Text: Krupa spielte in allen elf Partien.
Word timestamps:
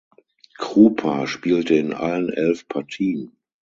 Krupa 0.57 1.27
spielte 1.27 1.75
in 1.75 1.93
allen 1.93 2.29
elf 2.31 2.67
Partien. 2.67 3.37